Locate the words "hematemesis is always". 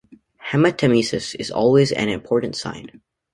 0.49-1.91